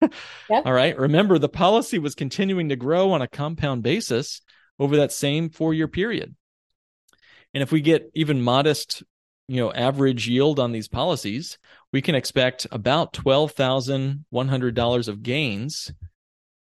[0.00, 0.12] Yep.
[0.50, 0.96] All right.
[0.98, 4.40] Remember, the policy was continuing to grow on a compound basis
[4.78, 6.34] over that same four year period.
[7.54, 9.02] And if we get even modest,
[9.46, 11.58] you know, average yield on these policies,
[11.92, 15.92] we can expect about $12,100 of gains.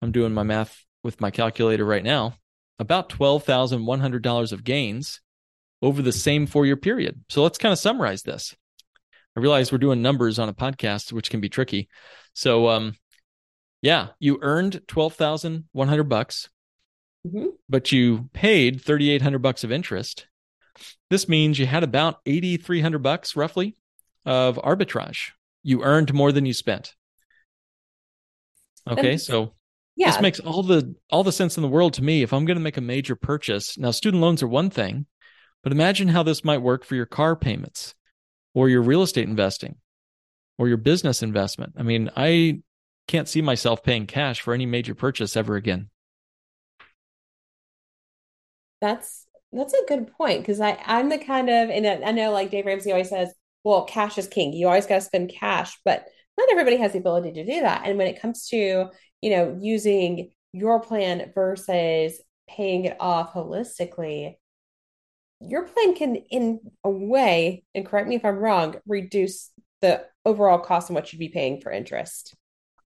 [0.03, 2.35] I'm doing my math with my calculator right now,
[2.79, 5.21] about $12,100 of gains
[5.81, 7.25] over the same four year period.
[7.29, 8.55] So let's kind of summarize this.
[9.37, 11.89] I realize we're doing numbers on a podcast, which can be tricky.
[12.35, 12.95] So, um,
[13.81, 16.51] yeah, you earned 12,100 bucks,
[17.27, 17.53] Mhm.
[17.69, 20.27] but you paid 3,800 bucks of interest.
[21.11, 23.77] This means you had about 8,300 bucks roughly
[24.25, 25.31] of arbitrage.
[25.63, 26.95] You earned more than you spent.
[28.87, 29.55] Okay, so
[29.97, 30.11] Yeah.
[30.11, 32.57] this makes all the all the sense in the world to me if i'm going
[32.57, 35.07] to make a major purchase now student loans are one thing
[35.63, 37.95] but imagine how this might work for your car payments
[38.55, 39.77] or your real estate investing
[40.59, 42.61] or your business investment i mean i
[43.07, 45.91] can't see myself paying cash for any major purchase ever again
[48.83, 52.33] That's that's a good point because I I'm the kind of and I I know
[52.33, 53.33] like Dave Ramsey always says,
[53.65, 54.53] well, cash is king.
[54.53, 56.05] You always got to spend cash, but
[56.37, 57.83] not everybody has the ability to do that.
[57.87, 58.87] And when it comes to,
[59.23, 64.37] you know, using your plan versus paying it off holistically,
[65.41, 70.59] your plan can, in a way, and correct me if I'm wrong, reduce the overall
[70.59, 72.35] cost and what you'd be paying for interest.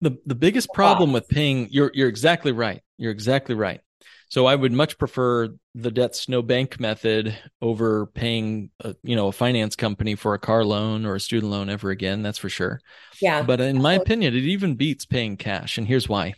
[0.01, 2.83] the the biggest problem with paying you're you're exactly right.
[2.99, 3.81] You're exactly right
[4.29, 9.29] so i would much prefer the debt no bank method over paying a, you know
[9.29, 12.49] a finance company for a car loan or a student loan ever again that's for
[12.49, 12.81] sure
[13.21, 13.43] Yeah.
[13.43, 15.79] But in my opinion, it even beats paying cash.
[15.79, 16.35] And here's why.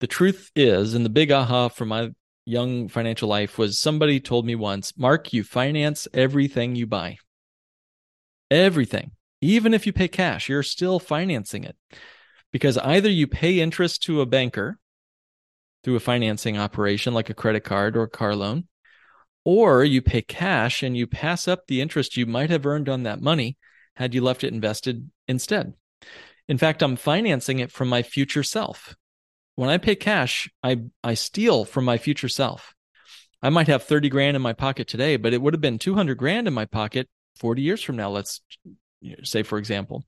[0.00, 2.10] The truth is, and the big aha for my
[2.44, 7.18] young financial life was somebody told me once, Mark, you finance everything you buy.
[8.50, 9.12] Everything.
[9.40, 11.76] Even if you pay cash, you're still financing it.
[12.52, 14.78] Because either you pay interest to a banker
[15.82, 18.66] through a financing operation like a credit card or a car loan,
[19.44, 23.02] or you pay cash and you pass up the interest you might have earned on
[23.02, 23.56] that money
[23.96, 25.74] had you left it invested instead.
[26.48, 28.96] In fact, I'm financing it from my future self.
[29.54, 32.74] When I pay cash, I, I steal from my future self.
[33.42, 36.16] I might have 30 grand in my pocket today, but it would have been 200
[36.16, 38.40] grand in my pocket 40 years from now, let's
[39.24, 40.04] say, for example.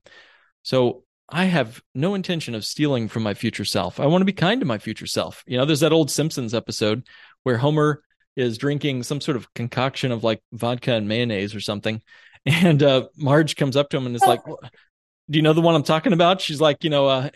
[0.62, 3.98] So I have no intention of stealing from my future self.
[3.98, 5.42] I want to be kind to my future self.
[5.46, 7.06] You know, there's that old Simpsons episode
[7.42, 8.02] where Homer
[8.36, 12.02] is drinking some sort of concoction of like vodka and mayonnaise or something.
[12.46, 15.74] And uh, Marge comes up to him and is like, do you know the one
[15.74, 16.42] I'm talking about?
[16.42, 17.30] She's like, you know, uh,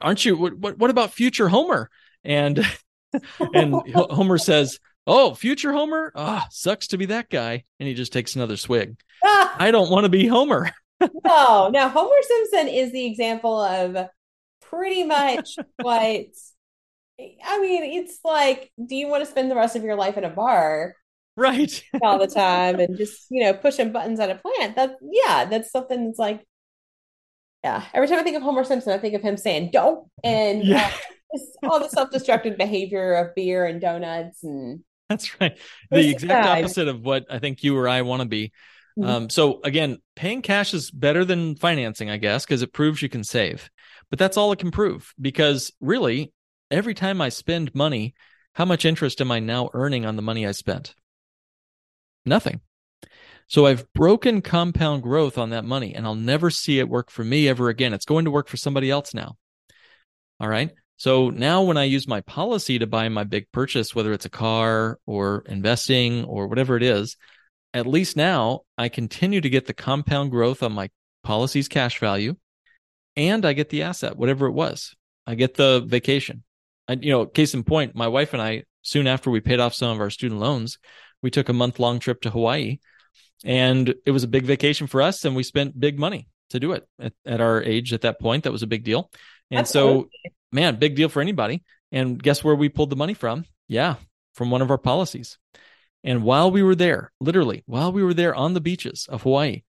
[0.00, 0.38] aren't, you?
[0.38, 1.90] What, what, what about future Homer?
[2.24, 2.66] And
[3.54, 8.12] and Homer says, "Oh, future Homer, ah, sucks to be that guy." And he just
[8.12, 8.98] takes another swig.
[9.24, 10.70] I don't want to be Homer.
[11.24, 14.08] No, now Homer Simpson is the example of
[14.60, 16.26] pretty much what
[17.44, 20.24] I mean, it's like, do you want to spend the rest of your life in
[20.24, 20.94] a bar
[21.36, 21.82] right.
[22.02, 24.76] all the time and just, you know, pushing buttons at a plant?
[24.76, 26.44] That yeah, that's something that's like
[27.62, 27.84] yeah.
[27.94, 30.90] Every time I think of Homer Simpson, I think of him saying "don't" and Yeah.
[31.34, 35.56] uh, all the self-destructive behavior of beer and donuts and That's right.
[35.90, 38.52] The exact opposite of what I think you or I want to be.
[38.98, 39.06] Mhm.
[39.06, 43.08] Um, so again, paying cash is better than financing, I guess, because it proves you
[43.08, 43.70] can save.
[44.10, 45.12] But that's all it can prove.
[45.20, 46.32] Because really,
[46.70, 48.14] every time I spend money,
[48.54, 50.94] how much interest am I now earning on the money I spent?
[52.26, 52.60] Nothing.
[53.48, 57.24] So I've broken compound growth on that money, and I'll never see it work for
[57.24, 57.92] me ever again.
[57.92, 59.36] It's going to work for somebody else now.
[60.40, 60.70] All right.
[60.96, 64.30] So now when I use my policy to buy my big purchase, whether it's a
[64.30, 67.16] car or investing or whatever it is,
[67.74, 70.90] at least now I continue to get the compound growth on my
[71.22, 72.36] policy's cash value
[73.16, 74.94] and I get the asset, whatever it was.
[75.26, 76.42] I get the vacation.
[76.88, 79.74] And, you know, case in point, my wife and I, soon after we paid off
[79.74, 80.78] some of our student loans,
[81.22, 82.78] we took a month long trip to Hawaii
[83.44, 86.72] and it was a big vacation for us and we spent big money to do
[86.72, 88.44] it at, at our age at that point.
[88.44, 89.10] That was a big deal.
[89.50, 90.08] And so
[90.50, 91.62] man, big deal for anybody.
[91.90, 93.44] And guess where we pulled the money from?
[93.68, 93.96] Yeah,
[94.34, 95.38] from one of our policies.
[96.04, 99.62] And while we were there, literally, while we were there on the beaches of Hawaii,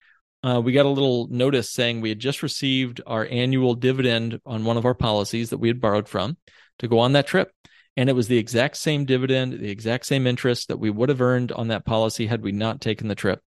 [0.42, 4.64] uh, we got a little notice saying we had just received our annual dividend on
[4.64, 6.36] one of our policies that we had borrowed from
[6.78, 7.52] to go on that trip.
[7.96, 11.20] And it was the exact same dividend, the exact same interest that we would have
[11.20, 13.40] earned on that policy had we not taken the trip.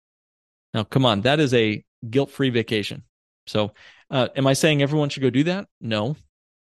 [0.74, 3.04] Now, come on, that is a guilt free vacation.
[3.46, 3.72] So,
[4.10, 5.66] uh, am I saying everyone should go do that?
[5.80, 6.16] No.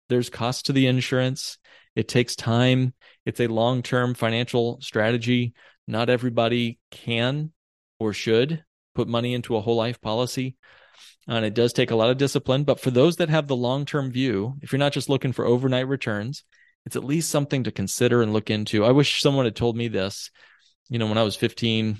[0.09, 1.57] There's cost to the insurance.
[1.95, 2.93] It takes time.
[3.25, 5.53] It's a long term financial strategy.
[5.87, 7.51] Not everybody can
[7.99, 8.63] or should
[8.95, 10.55] put money into a whole life policy.
[11.27, 12.63] and it does take a lot of discipline.
[12.63, 15.45] But for those that have the long term view, if you're not just looking for
[15.45, 16.43] overnight returns,
[16.85, 18.83] it's at least something to consider and look into.
[18.83, 20.31] I wish someone had told me this,
[20.89, 21.97] you know, when I was 15,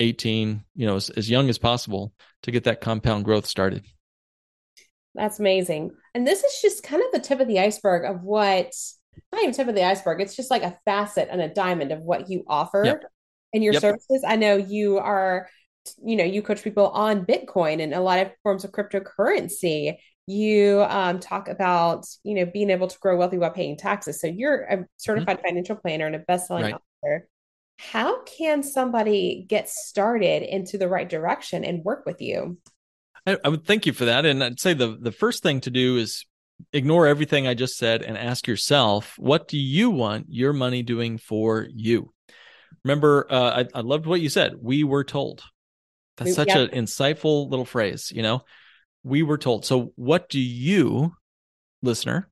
[0.00, 2.12] 18, you know, as, as young as possible
[2.42, 3.84] to get that compound growth started.
[5.14, 5.92] That's amazing.
[6.14, 8.72] And this is just kind of the tip of the iceberg of what,
[9.32, 12.00] not even tip of the iceberg, it's just like a facet and a diamond of
[12.00, 13.02] what you offer yep.
[13.52, 13.82] in your yep.
[13.82, 14.24] services.
[14.26, 15.48] I know you are,
[16.02, 19.96] you know, you coach people on Bitcoin and a lot of forms of cryptocurrency.
[20.26, 24.20] You um, talk about, you know, being able to grow wealthy while paying taxes.
[24.20, 25.46] So you're a certified mm-hmm.
[25.46, 26.74] financial planner and a best-selling right.
[26.74, 27.28] author.
[27.78, 32.56] How can somebody get started into the right direction and work with you?
[33.26, 34.24] I, I would thank you for that.
[34.24, 36.24] And I'd say the, the first thing to do is
[36.72, 41.18] ignore everything I just said and ask yourself, what do you want your money doing
[41.18, 42.12] for you?
[42.84, 44.54] Remember, uh, I, I loved what you said.
[44.60, 45.42] We were told.
[46.16, 48.44] That's such an insightful little phrase, you know?
[49.02, 49.64] We were told.
[49.64, 51.14] So, what do you,
[51.82, 52.30] listener,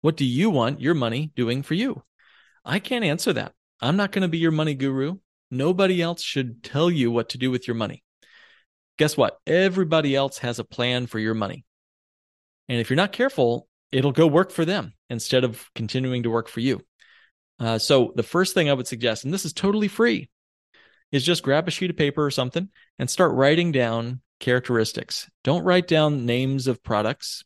[0.00, 2.02] what do you want your money doing for you?
[2.64, 3.52] I can't answer that.
[3.80, 5.16] I'm not going to be your money guru.
[5.50, 8.02] Nobody else should tell you what to do with your money
[9.02, 9.38] guess what?
[9.46, 11.64] Everybody else has a plan for your money.
[12.72, 16.48] And if you're not careful, it'll go work for them instead of continuing to work
[16.48, 16.80] for you.
[17.60, 20.30] Uh, so, the first thing I would suggest, and this is totally free,
[21.10, 25.28] is just grab a sheet of paper or something and start writing down characteristics.
[25.44, 27.44] Don't write down names of products.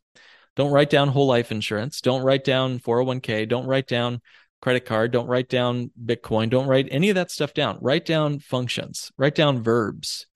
[0.55, 2.01] Don't write down whole life insurance.
[2.01, 3.49] Don't write down 401k.
[3.49, 4.21] Don't write down
[4.63, 5.11] credit card.
[5.11, 6.51] Don't write down Bitcoin.
[6.51, 7.79] Don't write any of that stuff down.
[7.81, 9.11] Write down functions.
[9.19, 10.29] Write down verbs.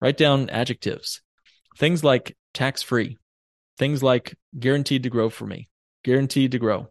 [0.00, 1.22] Write down adjectives,
[1.76, 3.16] things like tax free,
[3.78, 5.68] things like guaranteed to grow for me,
[6.04, 6.88] guaranteed to grow.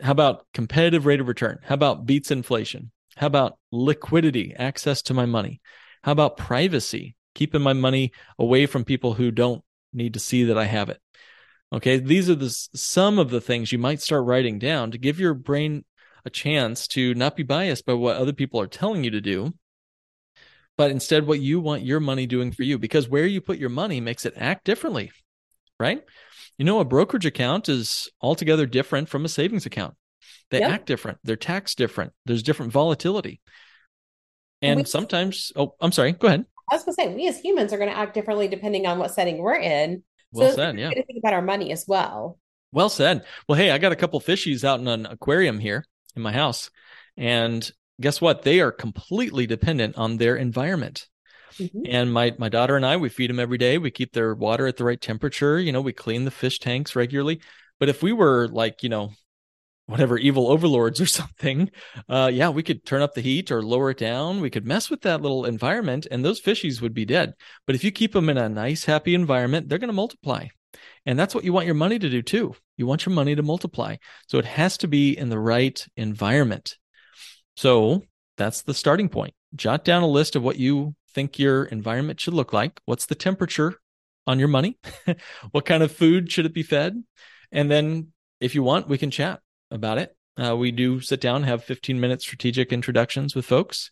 [0.00, 1.58] How about competitive rate of return?
[1.62, 2.90] How about beats inflation?
[3.16, 5.60] How about liquidity, access to my money?
[6.02, 9.62] How about privacy, keeping my money away from people who don't
[9.92, 11.00] need to see that I have it?
[11.72, 15.18] Okay, these are the some of the things you might start writing down to give
[15.18, 15.84] your brain
[16.24, 19.52] a chance to not be biased by what other people are telling you to do
[20.76, 23.70] but instead what you want your money doing for you because where you put your
[23.70, 25.10] money makes it act differently
[25.78, 26.02] right?
[26.58, 29.94] You know a brokerage account is altogether different from a savings account.
[30.50, 30.70] They yep.
[30.70, 31.18] act different.
[31.24, 32.12] They're taxed different.
[32.26, 33.40] There's different volatility.
[34.62, 36.46] And we, sometimes oh i'm sorry go ahead.
[36.70, 38.98] I was going to say we as humans are going to act differently depending on
[38.98, 40.02] what setting we're in.
[40.32, 40.90] Well so said yeah.
[40.90, 42.38] to think about our money as well.
[42.72, 43.24] Well said.
[43.48, 45.84] Well hey i got a couple fishies out in an aquarium here
[46.16, 46.70] in my house
[47.16, 47.70] and
[48.00, 48.42] guess what?
[48.42, 51.08] They are completely dependent on their environment.
[51.58, 51.82] Mm-hmm.
[51.88, 53.78] And my my daughter and I, we feed them every day.
[53.78, 55.58] We keep their water at the right temperature.
[55.58, 57.40] You know, we clean the fish tanks regularly.
[57.78, 59.12] But if we were like, you know,
[59.86, 61.70] whatever evil overlords or something,
[62.08, 64.40] uh, yeah, we could turn up the heat or lower it down.
[64.40, 67.34] We could mess with that little environment, and those fishies would be dead.
[67.66, 70.48] But if you keep them in a nice, happy environment, they're going to multiply.
[71.06, 72.54] And that's what you want your money to do too.
[72.76, 73.96] You want your money to multiply.
[74.26, 76.76] So it has to be in the right environment.
[77.56, 78.02] So
[78.36, 79.34] that's the starting point.
[79.54, 82.80] Jot down a list of what you think your environment should look like.
[82.84, 83.80] What's the temperature
[84.26, 84.78] on your money?
[85.52, 87.02] what kind of food should it be fed?
[87.52, 88.08] And then
[88.40, 89.40] if you want, we can chat
[89.70, 90.16] about it.
[90.36, 93.90] Uh, we do sit down, have 15 minute strategic introductions with folks.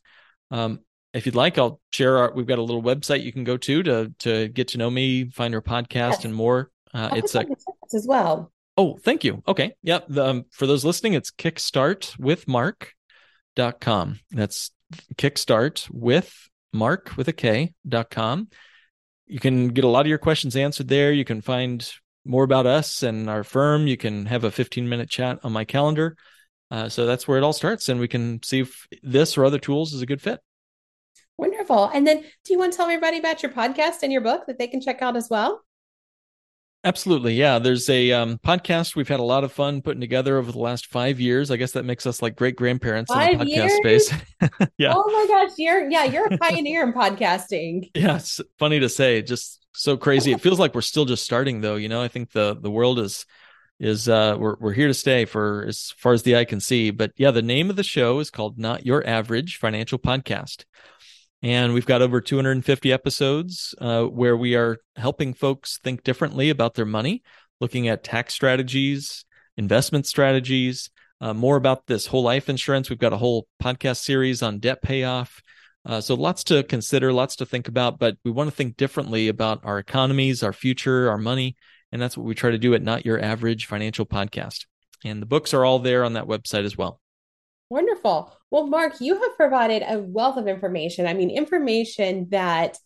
[0.51, 0.81] Um,
[1.15, 3.83] if you'd like, I'll share our, we've got a little website you can go to
[3.83, 6.25] to, to get to know me, find our podcast yes.
[6.25, 6.71] and more.
[6.93, 7.47] Uh, it's a,
[7.95, 8.51] as well.
[8.77, 9.43] Oh, thank you.
[9.47, 9.73] Okay.
[9.83, 10.07] Yep.
[10.09, 12.95] The, um, for those listening, it's Kickstart with Mark
[13.55, 14.19] dot com.
[14.31, 14.71] That's
[15.17, 18.49] kickstart with mark with a K dot com.
[19.27, 21.13] You can get a lot of your questions answered there.
[21.13, 21.89] You can find
[22.25, 23.87] more about us and our firm.
[23.87, 26.17] You can have a 15 minute chat on my calendar.
[26.71, 27.89] Uh, so that's where it all starts.
[27.89, 30.41] And we can see if this or other tools is a good fit.
[31.39, 31.91] Wonderful.
[31.95, 34.59] And then do you want to tell everybody about your podcast and your book that
[34.59, 35.65] they can check out as well?
[36.85, 37.35] Absolutely.
[37.35, 37.61] Yeah.
[37.61, 40.87] There's a um, podcast we've had a lot of fun putting together over the last
[40.87, 41.51] five years.
[41.51, 44.09] I guess that makes us like great grandparents in the podcast years?
[44.09, 44.21] space.
[44.79, 44.93] yeah.
[44.97, 45.53] Oh my gosh.
[45.59, 47.91] You're, yeah, you're a pioneer in podcasting.
[47.95, 48.17] Yeah.
[48.17, 49.23] It's funny to say.
[49.23, 50.33] Just so crazy.
[50.33, 51.77] It feels like we're still just starting though.
[51.77, 53.27] You know, I think the, the world is,
[53.81, 56.91] is uh we're we're here to stay for as far as the eye can see
[56.91, 60.65] but yeah the name of the show is called not your average financial podcast
[61.43, 66.75] and we've got over 250 episodes uh, where we are helping folks think differently about
[66.75, 67.23] their money,
[67.61, 69.25] looking at tax strategies,
[69.57, 70.91] investment strategies,
[71.21, 72.89] uh, more about this whole life insurance.
[72.89, 75.43] We've got a whole podcast series on debt payoff.
[75.85, 79.27] Uh, so lots to consider, lots to think about, but we want to think differently
[79.27, 81.57] about our economies, our future, our money.
[81.91, 84.67] And that's what we try to do at Not Your Average Financial Podcast.
[85.05, 87.02] And the books are all there on that website as well.
[87.73, 88.31] Wonderful.
[88.51, 91.07] Well, Mark, you have provided a wealth of information.
[91.07, 92.77] I mean, information that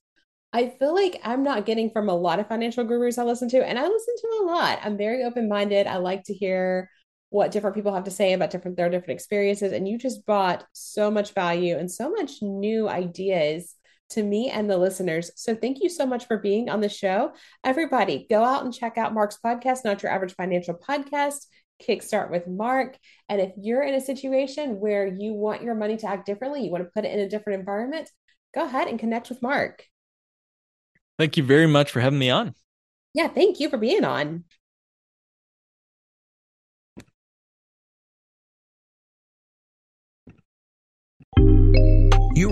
[0.52, 3.66] I feel like I'm not getting from a lot of financial gurus I listen to,
[3.66, 4.78] and I listen to a lot.
[4.84, 5.88] I'm very open minded.
[5.88, 6.88] I like to hear
[7.30, 10.64] what different people have to say about different their different experiences, and you just brought
[10.72, 13.74] so much value and so much new ideas
[14.10, 15.32] to me and the listeners.
[15.34, 17.32] So thank you so much for being on the show.
[17.64, 21.46] Everybody, go out and check out Mark's podcast, Not Your Average Financial Podcast.
[21.82, 22.96] Kickstart with Mark.
[23.28, 26.70] And if you're in a situation where you want your money to act differently, you
[26.70, 28.10] want to put it in a different environment,
[28.54, 29.84] go ahead and connect with Mark.
[31.18, 32.54] Thank you very much for having me on.
[33.14, 34.44] Yeah, thank you for being on.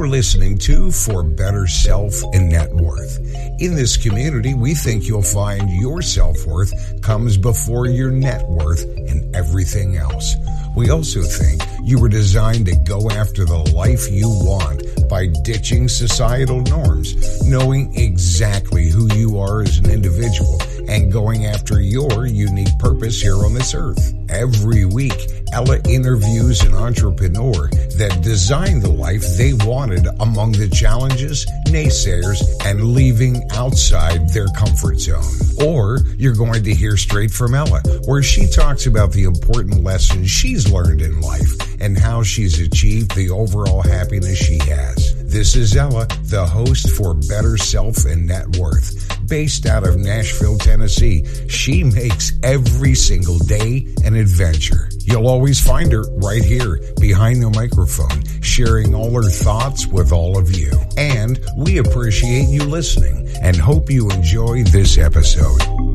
[0.05, 3.17] Are listening to For Better Self and Net Worth.
[3.59, 8.85] In this community, we think you'll find your self worth comes before your net worth
[8.85, 10.35] and everything else.
[10.77, 15.89] We also think you were designed to go after the life you want by ditching
[15.89, 22.78] societal norms, knowing exactly who you are as an individual, and going after your unique
[22.78, 24.14] purpose here on this earth.
[24.28, 27.68] Every week, Ella interviews an entrepreneur
[27.99, 34.99] that designed the life they wanted among the challenges, naysayers, and leaving outside their comfort
[34.99, 35.22] zone.
[35.64, 40.28] Or you're going to hear straight from Ella, where she talks about the important lessons
[40.28, 45.24] she's learned in life and how she's achieved the overall happiness she has.
[45.35, 49.28] This is Ella, the host for Better Self and Net Worth.
[49.28, 54.89] Based out of Nashville, Tennessee, she makes every single day an adventure.
[55.01, 60.39] You'll always find her right here behind the microphone, sharing all her thoughts with all
[60.39, 60.70] of you.
[60.97, 65.94] And we appreciate you listening and hope you enjoy this episode.